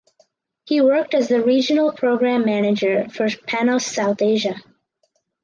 He 0.65 0.81
worked 0.81 1.13
as 1.13 1.27
the 1.27 1.43
regional 1.43 1.91
programme 1.91 2.43
manager 2.43 3.07
for 3.11 3.27
Panos 3.27 3.83
South 3.83 4.19
Asia. 4.23 4.55